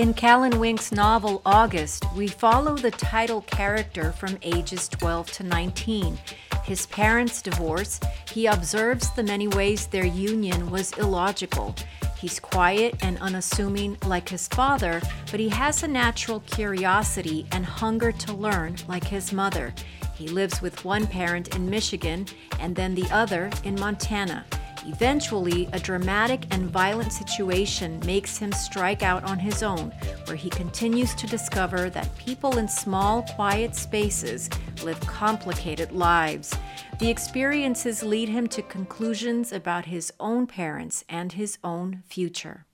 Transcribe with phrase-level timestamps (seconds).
[0.00, 6.18] In Callan Wink's novel August, we follow the title character from ages 12 to 19.
[6.64, 8.00] His parents divorce.
[8.32, 11.74] He observes the many ways their union was illogical.
[12.20, 15.00] He's quiet and unassuming like his father,
[15.30, 19.72] but he has a natural curiosity and hunger to learn like his mother.
[20.16, 22.26] He lives with one parent in Michigan
[22.58, 24.44] and then the other in Montana.
[24.92, 29.92] Eventually, a dramatic and violent situation makes him strike out on his own,
[30.24, 34.50] where he continues to discover that people in small, quiet spaces
[34.82, 36.52] live complicated lives.
[36.98, 42.66] The experiences lead him to conclusions about his own parents and his own future.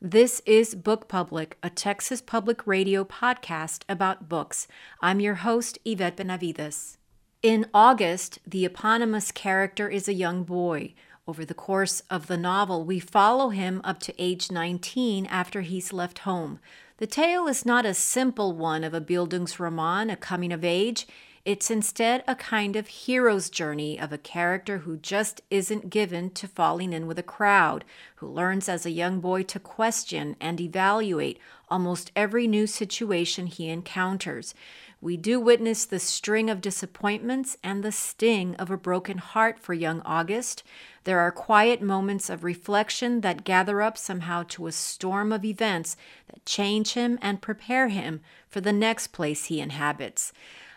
[0.00, 4.66] This is Book Public, a Texas Public Radio podcast about books.
[5.02, 6.96] I'm your host, Yvette Benavides.
[7.42, 10.94] In August, the eponymous character is a young boy
[11.26, 15.92] over the course of the novel, we follow him up to age 19 after he's
[15.92, 16.58] left home.
[16.98, 21.06] The tale is not a simple one of a Bildungsroman, a coming of age.
[21.44, 26.46] It's instead a kind of hero's journey of a character who just isn't given to
[26.46, 27.84] falling in with a crowd,
[28.16, 31.38] who learns as a young boy to question and evaluate
[31.70, 34.54] almost every new situation he encounters
[35.02, 39.72] we do witness the string of disappointments and the sting of a broken heart for
[39.72, 40.62] young August.
[41.04, 45.96] There are quiet moments of reflection that gather up somehow to a storm of events
[46.28, 50.32] that change him and prepare him for the next place he inhabits.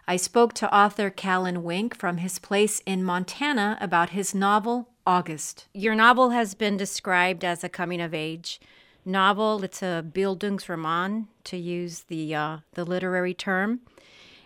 [0.07, 5.67] I spoke to author Callan Wink from his place in Montana about his novel, August.
[5.73, 8.59] Your novel has been described as a coming of age
[9.05, 9.63] novel.
[9.63, 13.81] It's a Bildungsroman, to use the, uh, the literary term.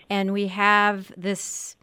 [0.09, 1.75] And we have this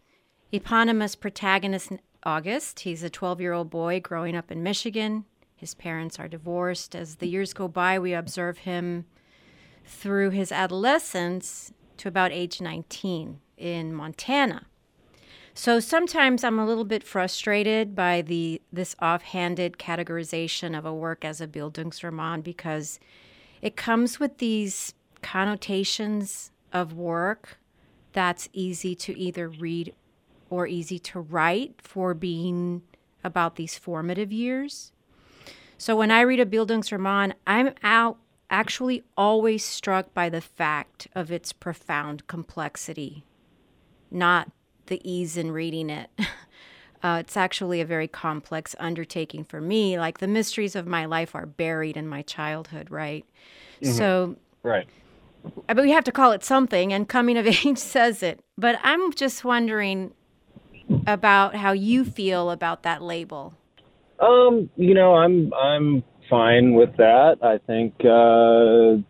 [0.51, 1.91] eponymous protagonist,
[2.25, 2.81] August.
[2.81, 5.25] He's a 12 year old boy growing up in Michigan.
[5.55, 6.95] His parents are divorced.
[6.95, 9.05] As the years go by, we observe him
[9.85, 14.65] through his adolescence to about age 19 in Montana.
[15.53, 21.23] So sometimes I'm a little bit frustrated by the this offhanded categorization of a work
[21.23, 22.99] as a Bildungsroman because
[23.61, 27.57] it comes with these connotations of work
[28.11, 29.93] that's easy to either read
[30.55, 32.81] or easy to write for being
[33.25, 34.93] about these formative years.
[35.77, 38.17] So when I read a Bildungsroman, I'm out
[38.49, 43.25] actually always struck by the fact of its profound complexity,
[44.09, 44.49] not
[44.85, 46.09] the ease in reading it.
[47.03, 49.99] Uh, it's actually a very complex undertaking for me.
[49.99, 53.23] Like the mysteries of my life are buried in my childhood, right?
[53.79, 53.91] Mm-hmm.
[53.91, 54.87] So, right
[55.67, 58.39] but we have to call it something, and coming of age says it.
[58.57, 60.13] But I'm just wondering
[61.07, 63.53] about how you feel about that label.
[64.19, 67.37] Um, you know, I'm I'm fine with that.
[67.43, 69.01] I think uh,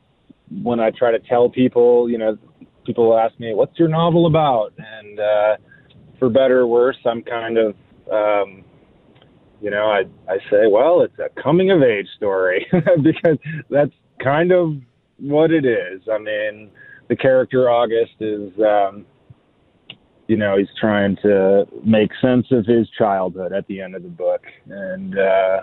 [0.64, 2.38] when I try to tell people, you know,
[2.86, 5.58] people ask me, "What's your novel about?" and uh,
[6.20, 7.76] for better or worse, I'm kind of,
[8.12, 8.64] um,
[9.62, 13.38] you know, I I say, well, it's a coming of age story because
[13.70, 13.94] that's
[14.24, 14.76] kind of
[15.20, 16.02] what it is.
[16.12, 16.72] I mean,
[17.08, 19.06] the character August is, um,
[20.28, 24.10] you know, he's trying to make sense of his childhood at the end of the
[24.10, 25.62] book, and uh,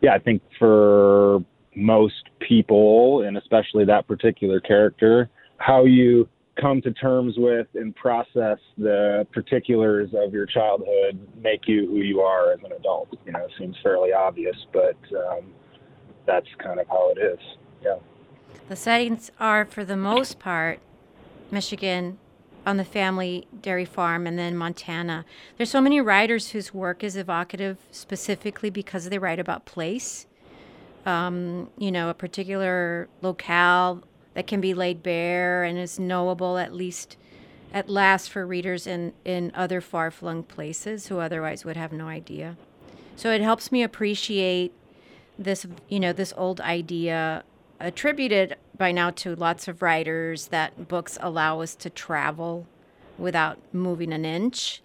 [0.00, 1.40] yeah, I think for
[1.74, 6.28] most people, and especially that particular character, how you
[6.60, 12.20] come to terms with and process the particulars of your childhood make you who you
[12.20, 13.08] are as an adult.
[13.24, 15.52] You know, seems fairly obvious, but um,
[16.26, 17.38] that's kind of how it is.
[17.82, 17.96] Yeah.
[18.68, 20.80] The settings are, for the most part,
[21.50, 22.18] Michigan
[22.64, 25.24] on the family dairy farm and then Montana.
[25.56, 30.26] There's so many writers whose work is evocative specifically because they write about place.
[31.04, 36.72] Um, you know, a particular locale that can be laid bare and is knowable at
[36.72, 37.16] least
[37.72, 42.06] at last for readers in, in other far flung places who otherwise would have no
[42.06, 42.56] idea.
[43.16, 44.72] So it helps me appreciate
[45.38, 47.44] this, you know, this old idea
[47.80, 52.66] attributed by now to lots of writers that books allow us to travel
[53.16, 54.82] without moving an inch.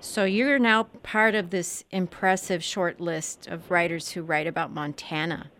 [0.00, 5.50] So you're now part of this impressive short list of writers who write about Montana.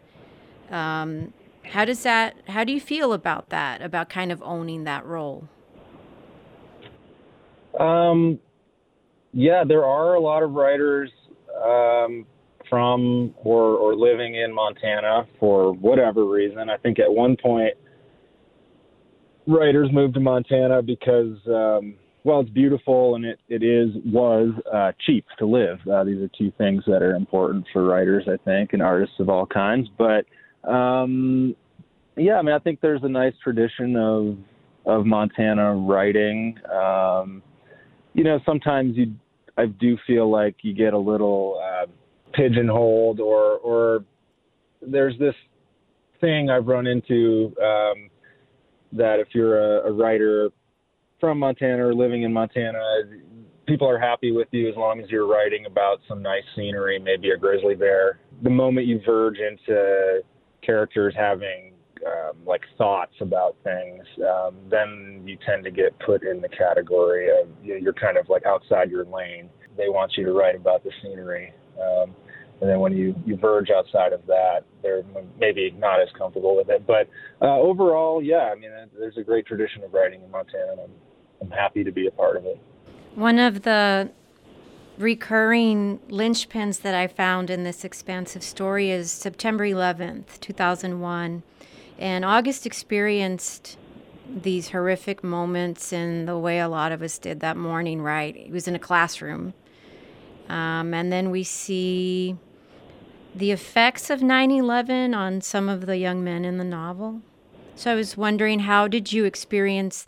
[0.71, 1.33] Um,
[1.65, 2.37] how does that?
[2.47, 3.83] How do you feel about that?
[3.83, 5.49] About kind of owning that role?
[7.81, 8.39] Um,
[9.33, 11.11] yeah, there are a lot of writers
[11.61, 12.25] um,
[12.69, 16.71] from or, or living in Montana for whatever reason.
[16.71, 17.75] I think at one point
[19.47, 21.95] writers moved to Montana because um,
[22.25, 25.79] well, it's beautiful and it, it is was uh, cheap to live.
[25.87, 29.29] Uh, these are two things that are important for writers, I think, and artists of
[29.29, 29.89] all kinds.
[29.99, 30.25] But
[30.69, 31.55] um,
[32.17, 34.39] yeah, I mean, I think there's a nice tradition of
[34.87, 36.59] of Montana writing.
[36.73, 37.43] Um,
[38.15, 39.15] you know, sometimes you,
[39.57, 41.87] I do feel like you get a little uh,
[42.35, 44.05] pigeonholed, or or
[44.83, 45.35] there's this
[46.21, 48.11] thing I've run into um,
[48.93, 50.51] that if you're a, a writer
[51.21, 52.81] from Montana or living in Montana,
[53.67, 57.31] people are happy with you as long as you're writing about some nice scenery, maybe
[57.31, 58.21] a grizzly bear.
[58.43, 60.21] The moment you verge into
[60.63, 61.73] characters having
[62.07, 67.29] um, like thoughts about things, um, then you tend to get put in the category
[67.31, 69.49] of you're kind of like outside your lane.
[69.77, 71.53] They want you to write about the scenery.
[71.81, 72.15] Um,
[72.61, 75.03] and then when you, you verge outside of that, they're
[75.39, 76.87] maybe not as comfortable with it.
[76.87, 77.09] But
[77.43, 80.91] uh, overall, yeah, I mean, there's a great tradition of writing in Montana, and I'm,
[81.43, 82.59] I'm happy to be a part of it.
[83.15, 84.11] One of the
[84.99, 91.43] recurring linchpins that I found in this expansive story is September 11th, 2001.
[91.99, 93.77] And August experienced
[94.29, 98.35] these horrific moments in the way a lot of us did that morning, right?
[98.37, 99.55] He was in a classroom.
[100.49, 102.37] Um, and then we see
[103.35, 107.23] the effects of 9 11 on some of the young men in the novel.
[107.77, 110.07] So I was wondering, how did you experience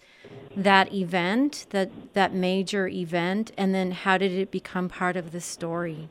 [0.56, 5.40] that event, that, that major event, and then how did it become part of the
[5.40, 6.08] story?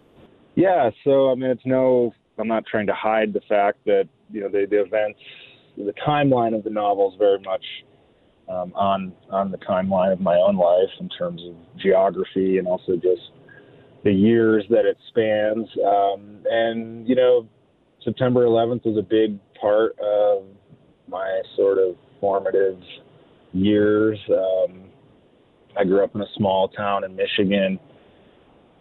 [0.55, 4.41] Yeah, so I mean, it's no, I'm not trying to hide the fact that, you
[4.41, 5.19] know, the, the events
[5.77, 7.65] the timeline of the novel is very much
[8.47, 12.95] um, on on the timeline of my own life in terms of geography and also
[12.95, 13.31] just
[14.05, 15.67] the years that it spans.
[15.85, 17.49] Um, and you know,
[18.03, 20.45] September 11th was a big part of
[21.09, 22.79] my sort of formative
[23.51, 24.17] years.
[24.29, 24.83] Um,
[25.77, 27.79] I grew up in a small town in Michigan,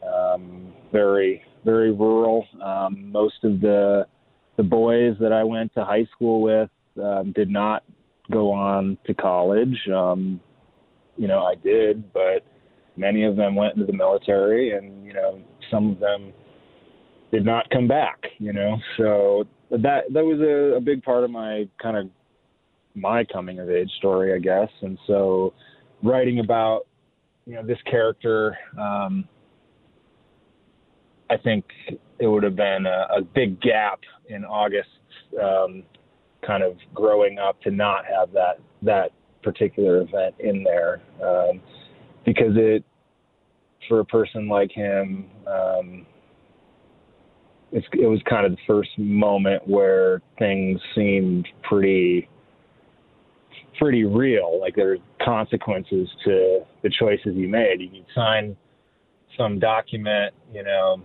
[0.06, 2.46] um, very very rural.
[2.62, 4.06] Um, most of the
[4.56, 6.70] the boys that I went to high school with
[7.02, 7.82] um, did not
[8.30, 9.76] go on to college.
[9.92, 10.38] Um,
[11.16, 12.44] you know, I did, but
[12.96, 16.32] many of them went into the military, and you know, some of them
[17.32, 18.18] did not come back.
[18.38, 22.08] You know, so that that was a, a big part of my kind of
[22.94, 24.70] my coming of age story, I guess.
[24.82, 25.52] And so,
[26.02, 26.82] writing about
[27.46, 29.28] you know this character, um,
[31.30, 31.64] I think
[32.18, 34.90] it would have been a, a big gap in August's
[35.42, 35.82] um,
[36.46, 39.10] kind of growing up to not have that that
[39.42, 41.60] particular event in there um,
[42.24, 42.84] because it
[43.88, 46.06] for a person like him um,
[47.72, 52.28] it was kind of the first moment where things seemed pretty
[53.80, 54.60] pretty real.
[54.60, 57.80] Like there are consequences to the choices you made.
[57.80, 58.56] You could sign
[59.36, 61.02] some document you know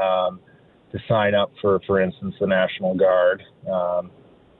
[0.00, 0.38] um,
[0.92, 4.12] to sign up for for instance the national guard um,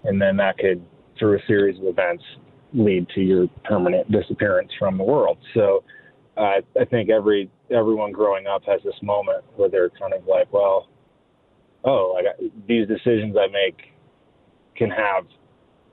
[0.04, 0.82] and then that could,
[1.18, 2.22] through a series of events,
[2.74, 5.38] lead to your permanent disappearance from the world.
[5.54, 5.84] So
[6.36, 10.52] uh, I think every everyone growing up has this moment where they're kind of like,
[10.52, 10.88] well,
[11.84, 12.34] oh, I got,
[12.66, 13.92] these decisions I make
[14.76, 15.24] can have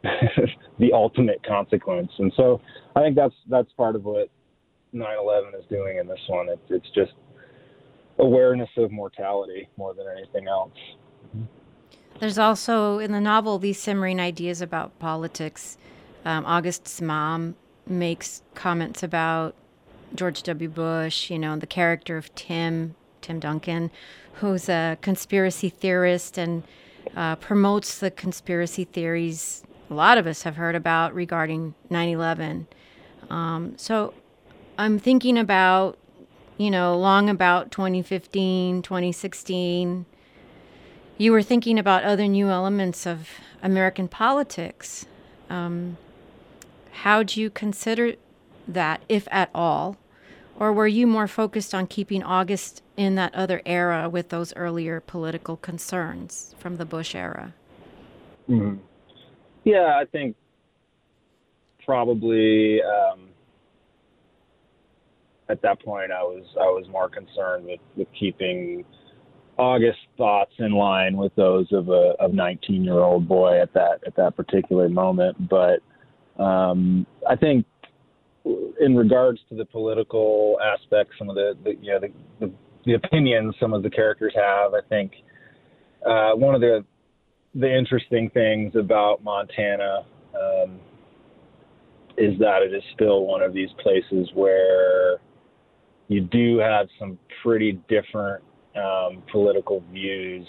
[0.79, 2.11] the ultimate consequence.
[2.17, 2.59] And so
[2.95, 4.29] I think that's that's part of what
[4.93, 6.49] 9/11 is doing in this one.
[6.49, 7.13] It's it's just
[8.17, 10.73] awareness of mortality more than anything else.
[12.19, 15.77] There's also in the novel these simmering ideas about politics.
[16.25, 17.55] Um, August's mom
[17.87, 19.55] makes comments about
[20.13, 20.69] George W.
[20.69, 23.91] Bush, you know, the character of Tim, Tim Duncan,
[24.35, 26.63] who's a conspiracy theorist and
[27.15, 32.67] uh, promotes the conspiracy theories a lot of us have heard about regarding 9 11.
[33.29, 34.13] Um, so
[34.77, 35.97] I'm thinking about,
[36.57, 40.05] you know, long about 2015, 2016,
[41.17, 43.29] you were thinking about other new elements of
[43.61, 45.05] American politics.
[45.49, 45.97] Um,
[46.91, 48.13] how do you consider
[48.67, 49.97] that, if at all?
[50.59, 54.99] Or were you more focused on keeping August in that other era with those earlier
[54.99, 57.53] political concerns from the Bush era?
[58.49, 58.77] Mm-hmm.
[59.63, 60.35] Yeah, I think
[61.83, 63.29] probably um,
[65.49, 68.85] at that point I was I was more concerned with, with keeping
[69.57, 73.99] August thoughts in line with those of a of 19 year old boy at that
[74.05, 75.49] at that particular moment.
[75.49, 75.81] But
[76.41, 77.65] um, I think
[78.79, 82.53] in regards to the political aspects, some of the, the you know the, the,
[82.85, 85.13] the opinions some of the characters have, I think
[86.05, 86.83] uh, one of the
[87.53, 90.79] the interesting things about Montana um,
[92.17, 95.17] is that it is still one of these places where
[96.07, 98.43] you do have some pretty different
[98.75, 100.45] um, political views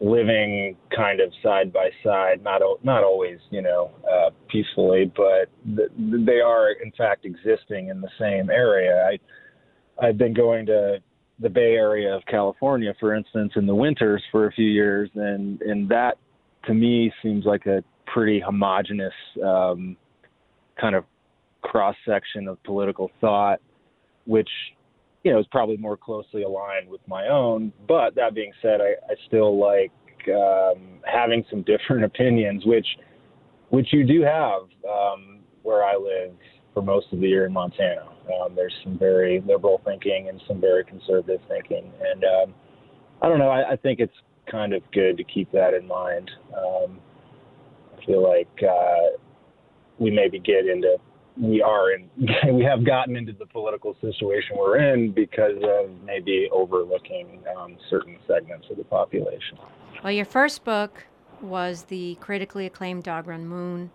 [0.00, 5.90] living kind of side by side, not not always, you know, uh, peacefully, but th-
[5.98, 9.08] they are in fact existing in the same area.
[9.08, 10.98] I I've been going to
[11.38, 15.60] the Bay Area of California, for instance, in the winters for a few years, and
[15.62, 16.18] and that
[16.66, 19.96] to me seems like a pretty homogenous um,
[20.80, 21.04] kind of
[21.62, 23.60] cross section of political thought,
[24.26, 24.48] which
[25.26, 27.72] you know is probably more closely aligned with my own.
[27.88, 29.90] But that being said, I, I still like
[30.28, 32.86] um, having some different opinions, which
[33.70, 36.36] which you do have um, where I live
[36.72, 38.06] for most of the year in Montana.
[38.40, 42.54] Um, there's some very liberal thinking and some very conservative thinking, and um,
[43.20, 43.50] I don't know.
[43.50, 44.14] I, I think it's
[44.48, 46.30] kind of good to keep that in mind.
[46.56, 47.00] Um,
[47.98, 49.16] I feel like uh,
[49.98, 50.98] we maybe get into
[51.40, 52.08] we are in
[52.54, 58.18] we have gotten into the political situation we're in because of maybe overlooking um, certain
[58.26, 59.58] segments of the population.
[60.02, 61.04] Well, your first book
[61.40, 63.90] was the critically acclaimed Dog Run Moon.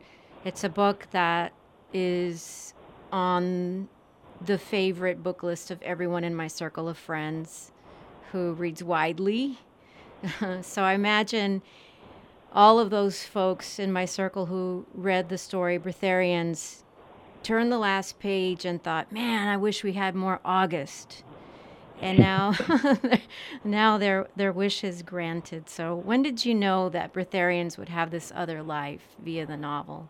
[0.45, 1.53] It's a book that
[1.93, 2.73] is
[3.11, 3.89] on
[4.43, 7.71] the favorite book list of everyone in my circle of friends
[8.31, 9.59] who reads widely.
[10.61, 11.61] so I imagine
[12.53, 16.83] all of those folks in my circle who read the story Breatharians
[17.43, 21.23] turned the last page and thought, "Man, I wish we had more August."
[22.01, 22.55] And now,
[23.63, 25.69] now their their wish is granted.
[25.69, 30.09] So, when did you know that Breatharians would have this other life via the novel?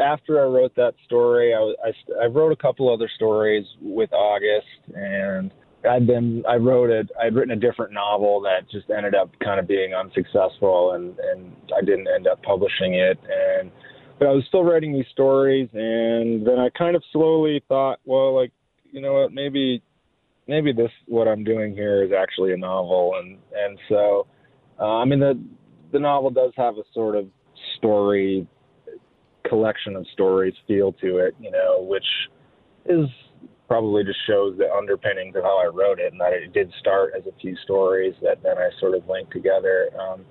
[0.00, 4.66] after I wrote that story, I, I, I wrote a couple other stories with August,
[4.94, 5.50] and
[5.88, 7.10] I'd been I wrote it.
[7.20, 11.54] I'd written a different novel that just ended up kind of being unsuccessful, and and
[11.76, 13.18] I didn't end up publishing it.
[13.28, 13.70] And
[14.22, 18.32] but I was still writing these stories, and then I kind of slowly thought, well,
[18.32, 18.52] like
[18.92, 19.82] you know what, maybe
[20.46, 24.28] maybe this what I'm doing here is actually a novel, and and so
[24.78, 25.42] uh, I mean the
[25.90, 27.26] the novel does have a sort of
[27.78, 28.46] story
[29.48, 32.06] collection of stories feel to it, you know, which
[32.86, 33.06] is
[33.66, 37.14] probably just shows the underpinnings of how I wrote it, and that it did start
[37.18, 39.90] as a few stories that then I sort of linked together.
[39.98, 40.24] Um,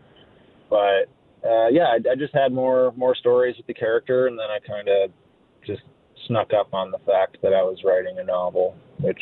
[0.70, 1.10] but
[1.44, 4.60] uh, yeah, I, I just had more more stories with the character, and then I
[4.66, 5.12] kind of
[5.66, 5.82] just
[6.28, 9.22] snuck up on the fact that I was writing a novel, which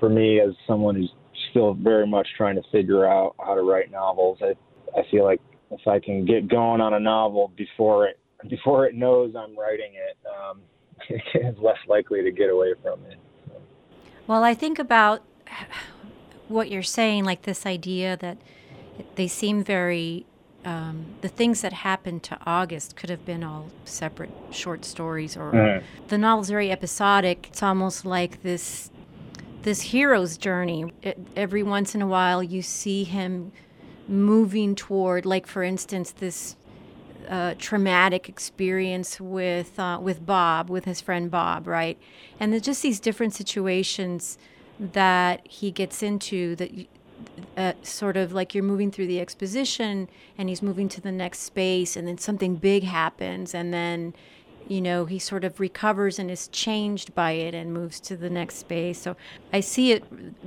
[0.00, 1.12] for me, as someone who's
[1.50, 4.54] still very much trying to figure out how to write novels, I
[4.98, 8.18] I feel like if I can get going on a novel before it
[8.48, 10.60] before it knows I'm writing it, um,
[11.08, 13.18] it's less likely to get away from it.
[13.48, 13.54] So.
[14.26, 15.22] Well, I think about
[16.48, 18.38] what you're saying, like this idea that
[19.16, 20.26] they seem very.
[20.64, 25.52] Um, the things that happened to August could have been all separate short stories, or
[25.52, 25.86] mm-hmm.
[26.08, 27.48] the novel's very episodic.
[27.50, 28.90] It's almost like this
[29.62, 30.92] this hero's journey.
[31.02, 33.52] It, every once in a while, you see him
[34.08, 36.56] moving toward, like for instance, this
[37.28, 41.98] uh, traumatic experience with uh, with Bob, with his friend Bob, right?
[42.38, 44.38] And there's just these different situations
[44.78, 46.70] that he gets into that
[47.56, 51.40] uh, sort of like you're moving through the exposition and he's moving to the next
[51.40, 54.14] space and then something big happens and then
[54.66, 58.30] you know he sort of recovers and is changed by it and moves to the
[58.30, 59.16] next space so
[59.52, 60.04] i see it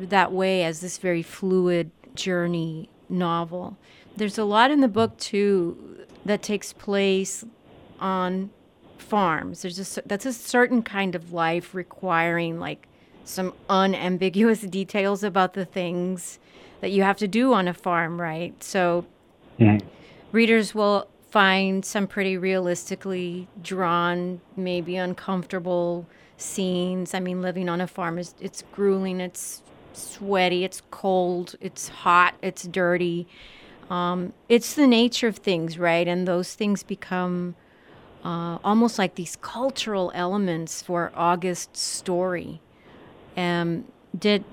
[0.10, 3.77] that way as this very fluid journey novel
[4.15, 7.46] there's a lot in the book too that takes place
[8.00, 8.50] on
[8.98, 9.62] farms.
[9.62, 12.88] There's a that's a certain kind of life requiring like
[13.24, 16.39] some unambiguous details about the things
[16.81, 18.62] that you have to do on a farm, right?
[18.63, 19.05] So
[19.60, 19.86] mm-hmm.
[20.31, 26.07] readers will find some pretty realistically drawn, maybe uncomfortable
[26.38, 27.13] scenes.
[27.13, 29.62] I mean, living on a farm is it's grueling, it's
[29.93, 33.27] sweaty, it's cold, it's hot, it's dirty.
[33.89, 36.07] Um, it's the nature of things, right?
[36.07, 37.55] And those things become
[38.24, 42.62] uh, almost like these cultural elements for August's story.
[43.36, 43.86] Um,
[44.17, 44.43] did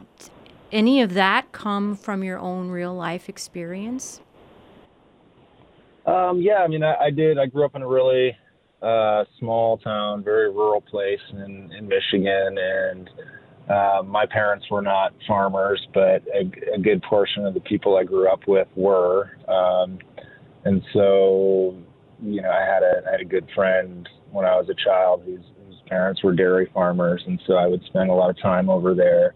[0.75, 4.21] any of that come from your own real life experience?
[6.05, 7.39] Um, yeah, I mean, I, I, did.
[7.39, 8.37] I grew up in a really
[8.83, 13.11] uh, small town, very rural place in, in Michigan, and
[13.71, 18.05] uh, my parents were not farmers, but a, a, good portion of the people I
[18.05, 19.39] grew up with were.
[19.49, 19.99] Um,
[20.67, 21.75] and so,
[22.23, 25.23] you know, I had a I had a good friend when I was a child
[25.25, 28.69] whose, whose parents were dairy farmers, and so I would spend a lot of time
[28.69, 29.35] over there.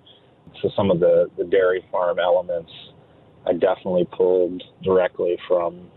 [0.63, 2.71] So some of the the dairy farm elements,
[3.47, 5.89] I definitely pulled directly from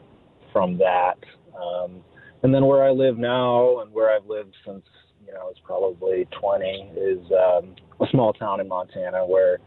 [0.52, 1.18] from that.
[1.56, 2.04] Um,
[2.44, 4.84] and then where I live now, and where I've lived since
[5.26, 9.60] you know I was probably 20, is um, a small town in Montana where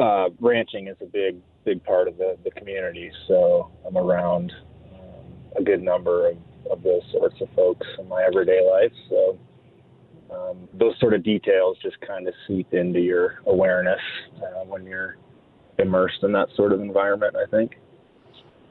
[0.00, 3.10] uh, ranching is a big big part of the, the community.
[3.26, 4.52] So I'm around
[4.92, 5.24] um,
[5.58, 6.36] a good number of,
[6.70, 8.92] of those sorts of folks in my everyday life.
[9.08, 9.38] So
[10.30, 14.00] um, those sort of details just kind of seep into your awareness
[14.36, 15.16] uh, when you're
[15.78, 17.76] immersed in that sort of environment, I think.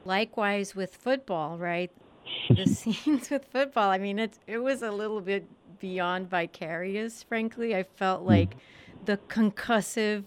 [0.05, 1.91] Likewise with football, right?
[2.49, 5.47] the scenes with football, I mean, it, it was a little bit
[5.79, 7.75] beyond vicarious, frankly.
[7.75, 8.27] I felt hmm.
[8.27, 8.55] like
[9.05, 10.23] the concussive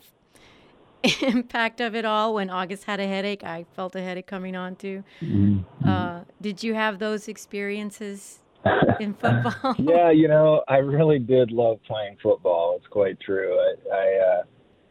[1.22, 3.44] impact of it all when August had a headache.
[3.44, 5.04] I felt a headache coming on too.
[5.20, 5.88] Mm-hmm.
[5.88, 8.40] Uh, did you have those experiences
[9.00, 9.74] in football?
[9.78, 12.76] yeah, you know, I really did love playing football.
[12.78, 13.58] It's quite true.
[13.58, 14.42] I I, uh,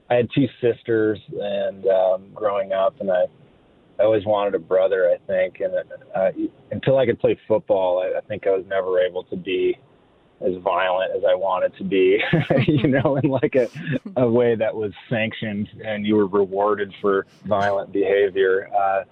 [0.10, 3.26] I had two sisters, and um, growing up, and I
[4.00, 5.10] I always wanted a brother.
[5.10, 5.74] I think, and
[6.16, 6.32] uh,
[6.72, 9.78] until I could play football, I, I think I was never able to be
[10.42, 12.20] as violent as I wanted to be,
[12.68, 13.68] you know, in like a,
[14.18, 18.70] a way that was sanctioned and you were rewarded for violent behavior.
[18.76, 19.04] Uh,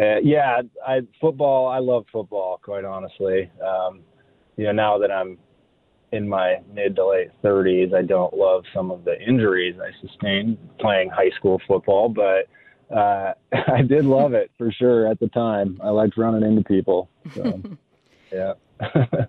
[0.00, 1.68] uh, yeah, I football.
[1.68, 3.50] I love football, quite honestly.
[3.64, 4.00] Um,
[4.56, 5.38] you know, now that I'm
[6.12, 10.58] in my mid to late 30s, I don't love some of the injuries I sustained
[10.78, 12.48] playing high school football, but
[12.94, 15.80] uh, I did love it for sure at the time.
[15.82, 17.08] I liked running into people.
[17.34, 17.62] So,
[18.32, 18.54] yeah.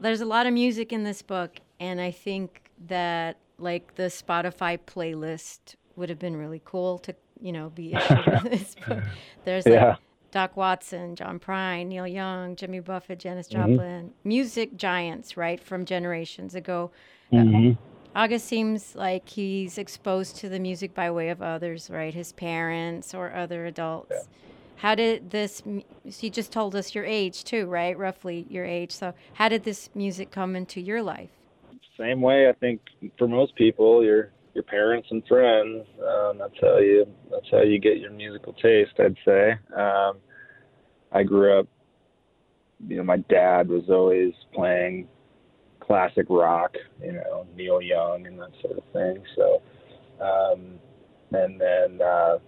[0.00, 4.78] there's a lot of music in this book, and I think that like the Spotify
[4.78, 9.02] playlist would have been really cool to you know be issued this book.
[9.44, 9.98] There's like.
[10.32, 13.72] Doc Watson, John Prine, Neil Young, Jimmy Buffett, Janis mm-hmm.
[13.72, 14.28] Joplin, mm-hmm.
[14.28, 16.90] music giants, right from generations ago.
[17.30, 17.72] Mm-hmm.
[18.16, 22.12] August seems like he's exposed to the music by way of others, right?
[22.12, 24.10] His parents or other adults.
[24.10, 24.22] Yeah.
[24.76, 25.62] How did this?
[26.04, 27.96] You just told us your age too, right?
[27.96, 28.90] Roughly your age.
[28.90, 31.30] So, how did this music come into your life?
[31.96, 32.80] Same way, I think
[33.16, 35.84] for most people, your your parents and friends.
[36.00, 38.92] Um, that's how you that's how you get your musical taste.
[38.98, 39.52] I'd say.
[39.76, 40.18] Um,
[41.12, 41.66] I grew up.
[42.88, 45.06] You know, my dad was always playing
[45.80, 46.74] classic rock.
[47.02, 49.22] You know, Neil Young and that sort of thing.
[49.36, 49.62] So,
[50.20, 50.78] um,
[51.32, 52.00] and then.
[52.00, 52.38] Uh,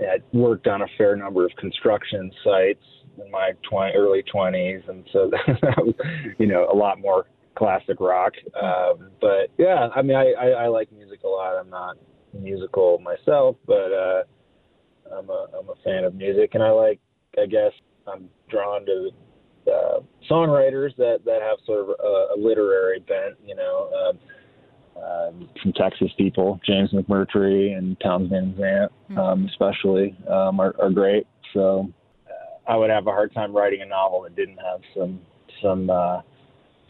[0.00, 2.82] I worked on a fair number of construction sites
[3.22, 5.30] in my 20, early 20s, and so
[5.62, 5.94] that was,
[6.38, 8.32] you know, a lot more classic rock.
[8.60, 11.56] Um, but yeah, I mean, I, I, I like music a lot.
[11.58, 11.96] I'm not
[12.32, 14.22] musical myself, but uh,
[15.14, 17.00] I'm a I'm a fan of music, and I like.
[17.38, 17.72] I guess
[18.06, 19.10] I'm drawn to
[19.66, 23.36] uh, songwriters that that have sort of a, a literary bent.
[23.44, 23.90] You know.
[23.92, 24.18] Um,
[24.94, 29.18] um, some Texas people, James McMurtry and Townes Van Zandt, mm-hmm.
[29.18, 31.26] um, especially, um, are, are great.
[31.54, 31.90] So
[32.28, 35.20] uh, I would have a hard time writing a novel that didn't have some
[35.62, 36.20] some uh,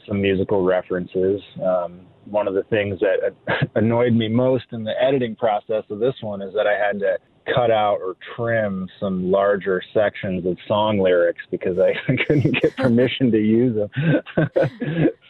[0.06, 1.40] some musical references.
[1.64, 3.34] Um, one of the things that
[3.74, 7.18] annoyed me most in the editing process of this one is that I had to
[7.52, 11.92] cut out or trim some larger sections of song lyrics because I
[12.26, 13.90] couldn't get permission to use them.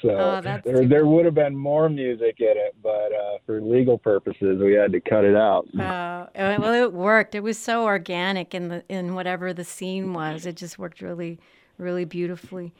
[0.03, 3.99] so oh, there, there would have been more music in it, but uh, for legal
[3.99, 5.67] purposes, we had to cut it out.
[5.75, 7.35] Oh, well, it worked.
[7.35, 10.45] It was so organic in the in whatever the scene was.
[10.45, 11.39] It just worked really,
[11.79, 12.75] really beautifully.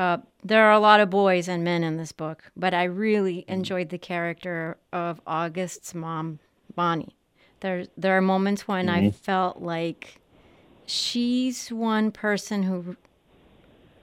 [0.00, 3.44] Uh, there are a lot of boys and men in this book, but I really
[3.48, 6.38] enjoyed the character of August's mom,
[6.74, 7.14] Bonnie
[7.60, 9.06] there there are moments when mm-hmm.
[9.06, 10.20] I felt like
[10.86, 12.96] she's one person who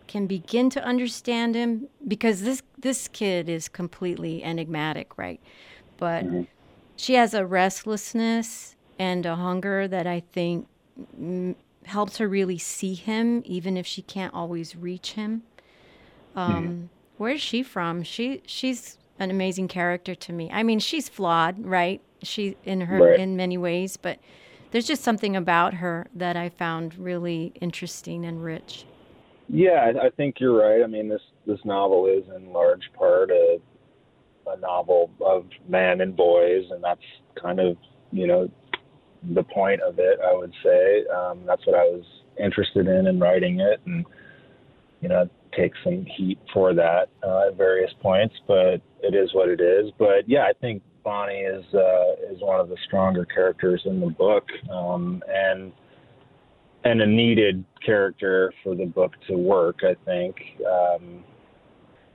[0.08, 5.42] can begin to understand him because this this kid is completely enigmatic, right?
[5.98, 6.44] But mm-hmm.
[6.96, 10.68] she has a restlessness and a hunger that I think
[11.18, 15.44] m- helps her really see him, even if she can't always reach him.
[16.38, 16.86] Um, mm-hmm.
[17.18, 18.04] Where's she from?
[18.04, 20.50] She she's an amazing character to me.
[20.54, 22.00] I mean, she's flawed, right?
[22.22, 23.20] She in her right.
[23.20, 24.20] in many ways, but
[24.72, 28.86] there's just something about her that I found really interesting and rich.
[29.50, 30.84] Yeah, I think you're right.
[30.84, 33.60] I mean, this this novel is in large part a
[34.46, 37.02] a novel of man and boys, and that's
[37.42, 37.78] kind of
[38.12, 38.50] you know
[39.34, 40.20] the point of it.
[40.24, 42.04] I would say um, that's what I was
[42.40, 44.06] interested in in writing it, and
[45.02, 49.50] you know take some heat for that uh, at various points, but it is what
[49.50, 49.92] it is.
[49.98, 54.08] But yeah, I think Bonnie is uh, is one of the stronger characters in the
[54.08, 55.72] book, um, and
[56.84, 59.80] and a needed character for the book to work.
[59.84, 61.24] I think um,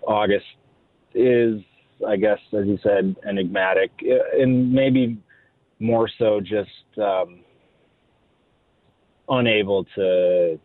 [0.07, 0.47] August
[1.15, 1.61] is,
[2.07, 5.19] I guess, as you said, enigmatic, uh, and maybe
[5.79, 7.41] more so just um,
[9.29, 10.59] unable to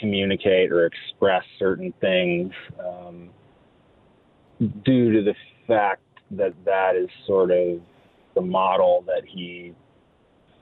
[0.00, 3.30] communicate or express certain things um,
[4.84, 5.34] due to the
[5.66, 7.80] fact that that is sort of
[8.34, 9.74] the model that he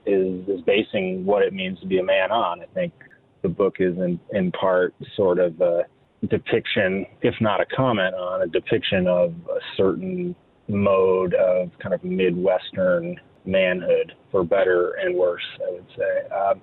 [0.05, 2.61] is is basing what it means to be a man on.
[2.61, 2.93] I think
[3.41, 5.83] the book is in in part sort of a
[6.27, 10.35] depiction, if not a comment on a depiction of a certain
[10.67, 16.29] mode of kind of midwestern manhood, for better and worse, I would say.
[16.29, 16.61] Um,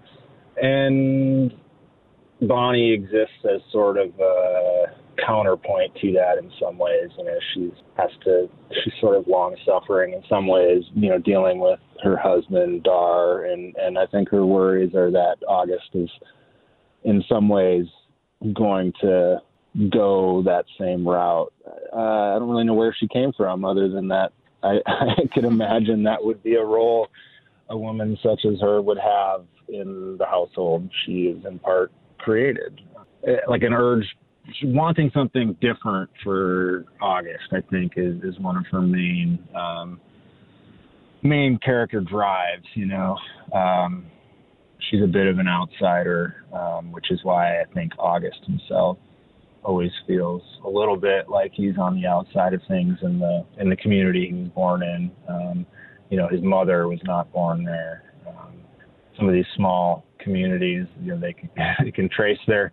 [0.62, 1.52] and
[2.42, 4.84] Bonnie exists as sort of a
[5.24, 7.10] counterpoint to that in some ways.
[7.18, 8.48] You know, she's has to
[8.82, 13.44] she's sort of long suffering in some ways, you know, dealing with her husband Dar
[13.44, 16.08] and and I think her worries are that August is
[17.04, 17.86] in some ways
[18.54, 19.38] going to
[19.90, 21.52] go that same route.
[21.92, 25.44] Uh, I don't really know where she came from other than that I, I could
[25.44, 27.08] imagine that would be a role
[27.68, 31.92] a woman such as her would have in the household she is in part
[32.24, 32.80] created.
[33.26, 34.04] Eh, like an urge,
[34.64, 40.00] wanting something different for August, I think, is, is one of her main um,
[41.22, 42.66] main character drives.
[42.74, 43.16] You know,
[43.54, 44.06] um,
[44.90, 48.98] she's a bit of an outsider, um, which is why I think August himself
[49.62, 53.68] always feels a little bit like he's on the outside of things in the in
[53.68, 55.10] the community he was born in.
[55.28, 55.66] Um,
[56.08, 58.14] you know, his mother was not born there.
[58.26, 58.54] Um,
[59.16, 61.50] some of these small communities, you know, they can
[61.84, 62.72] they can trace their,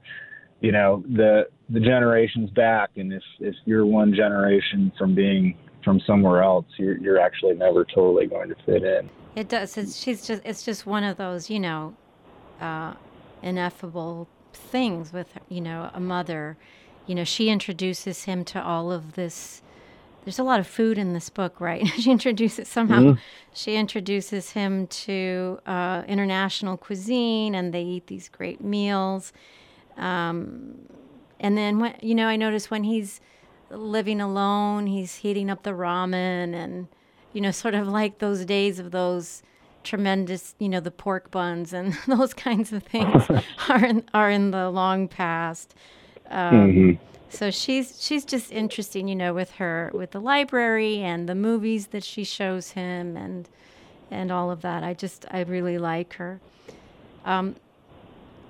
[0.62, 6.00] you know, the the generations back, and if if you're one generation from being from
[6.06, 9.10] somewhere else, you're you're actually never totally going to fit in.
[9.36, 9.78] It does.
[9.78, 11.96] It's she's just it's just one of those, you know,
[12.60, 12.94] uh,
[13.42, 16.58] ineffable things with you know a mother
[17.06, 19.62] you know she introduces him to all of this
[20.28, 23.22] there's a lot of food in this book right she introduces somehow mm-hmm.
[23.54, 29.32] she introduces him to uh, international cuisine and they eat these great meals
[29.96, 30.76] um,
[31.40, 33.22] and then when you know i notice when he's
[33.70, 36.90] living alone he's heating up the ramen and
[37.32, 39.44] you know sort of like those days of those
[39.84, 43.24] tremendous, you know, the pork buns and those kinds of things
[43.70, 45.76] are in, are in the long past.
[46.30, 47.17] Um, mm-hmm.
[47.30, 51.88] So she's she's just interesting, you know, with her with the library and the movies
[51.88, 53.50] that she shows him and
[54.10, 54.84] and all of that.
[54.84, 56.40] I just I really like her.
[57.26, 57.56] Um,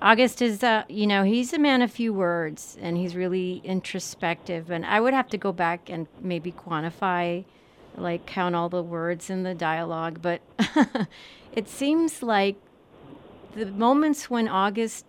[0.00, 4.70] August is, uh, you know, he's a man of few words and he's really introspective.
[4.70, 7.44] And I would have to go back and maybe quantify
[7.96, 10.40] like count all the words in the dialogue, but
[11.52, 12.56] it seems like
[13.56, 15.04] the moments when August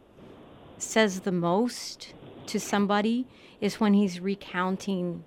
[0.80, 2.14] says the most
[2.48, 3.28] to somebody
[3.62, 5.24] is when he's recounting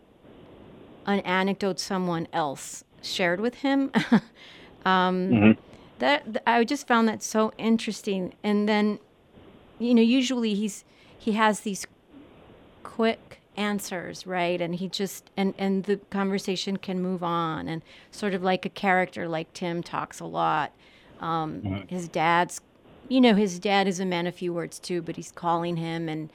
[1.06, 3.90] an anecdote someone else shared with him.
[4.84, 5.60] um, mm-hmm.
[5.98, 8.34] That I just found that so interesting.
[8.42, 8.98] And then,
[9.78, 10.84] you know, usually he's
[11.16, 11.86] he has these
[12.82, 18.32] quick answers right and he just and and the conversation can move on and sort
[18.32, 20.72] of like a character like tim talks a lot
[21.20, 21.86] um, mm-hmm.
[21.86, 22.62] his dad's
[23.08, 26.08] you know his dad is a man of few words too but he's calling him
[26.08, 26.30] and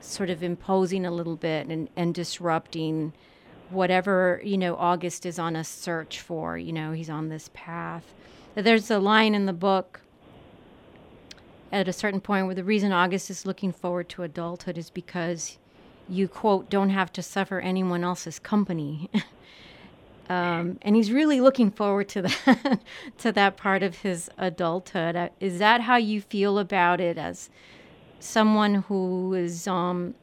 [0.00, 3.12] sort of imposing a little bit and and disrupting
[3.70, 8.12] whatever you know august is on a search for you know he's on this path.
[8.54, 10.00] There's a line in the book
[11.70, 15.58] at a certain point where the reason august is looking forward to adulthood is because
[16.08, 19.10] you quote don't have to suffer anyone else's company.
[20.28, 22.80] Um, and he's really looking forward to that
[23.18, 25.14] to that part of his adulthood.
[25.14, 27.48] Uh, is that how you feel about it as
[28.20, 30.14] someone who is um,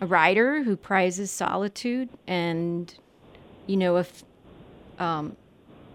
[0.00, 2.94] a writer who prizes solitude and
[3.66, 4.24] you know if
[4.98, 5.36] um,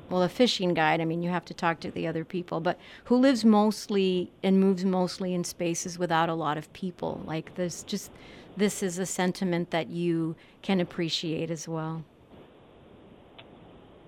[0.09, 2.79] well a fishing guide i mean you have to talk to the other people but
[3.05, 7.83] who lives mostly and moves mostly in spaces without a lot of people like there's
[7.83, 8.12] just
[8.59, 12.03] this is a sentiment that you can appreciate as well.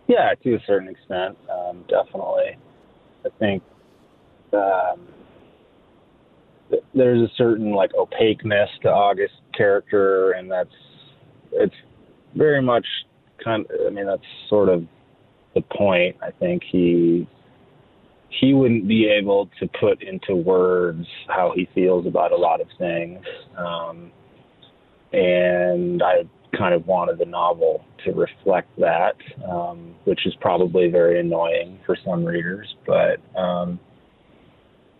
[0.07, 2.57] Yeah, to a certain extent, um, definitely.
[3.25, 3.63] I think
[4.51, 4.99] um,
[6.93, 10.69] there's a certain like opaqueness to August's character, and that's
[11.51, 11.75] it's
[12.35, 12.85] very much
[13.43, 13.65] kind.
[13.65, 14.83] Of, I mean, that's sort of
[15.55, 16.15] the point.
[16.21, 17.27] I think he
[18.29, 22.67] he wouldn't be able to put into words how he feels about a lot of
[22.77, 23.19] things.
[23.57, 24.11] Um,
[25.13, 26.23] and I
[26.57, 29.15] kind of wanted the novel to reflect that,
[29.49, 32.73] um, which is probably very annoying for some readers.
[32.85, 33.79] But um,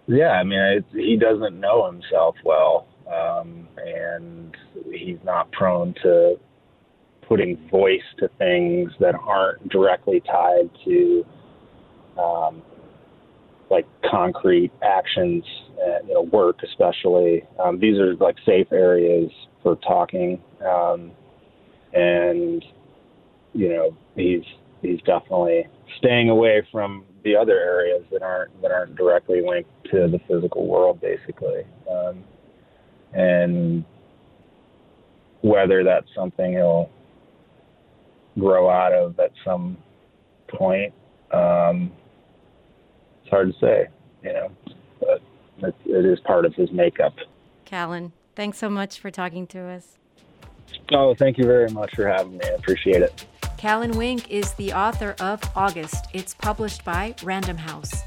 [0.08, 4.56] yeah, I mean, he doesn't know himself well, um, and
[4.92, 6.36] he's not prone to
[7.28, 11.26] putting voice to things that aren't directly tied to
[12.20, 12.62] um,
[13.70, 15.44] like concrete actions,
[15.80, 17.44] and, you know, work especially.
[17.64, 19.32] Um, these are like safe areas
[19.64, 20.42] for talking.
[20.66, 21.12] Um,
[21.94, 22.64] and
[23.54, 24.44] you know, he's
[24.82, 30.08] he's definitely staying away from the other areas that aren't that aren't directly linked to
[30.08, 31.64] the physical world, basically.
[31.90, 32.24] Um,
[33.14, 33.86] and
[35.42, 36.90] whether that's something he'll
[38.40, 39.78] grow out of at some
[40.48, 40.94] point,
[41.32, 41.92] um,
[43.22, 43.88] it's hard to say,
[44.24, 44.52] you know.
[45.00, 45.22] But
[45.60, 47.14] it, it is part of his makeup.
[47.66, 49.98] Callan, thanks so much for talking to us.
[50.92, 52.46] Oh, thank you very much for having me.
[52.46, 53.26] I appreciate it.
[53.62, 56.08] Callan Wink is the author of August.
[56.14, 58.02] It's published by Random House.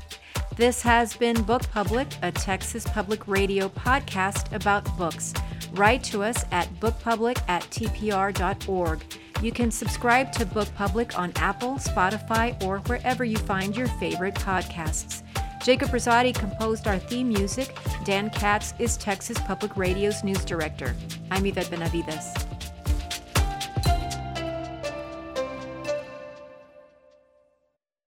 [0.57, 5.33] This has been Book Public, a Texas Public Radio podcast about books.
[5.75, 9.05] Write to us at bookpublic at tpr.org.
[9.41, 14.35] You can subscribe to Book Public on Apple, Spotify, or wherever you find your favorite
[14.35, 15.23] podcasts.
[15.63, 17.79] Jacob Rosati composed our theme music.
[18.03, 20.97] Dan Katz is Texas Public Radio's news director.
[21.31, 22.54] I'm Yvette Benavides.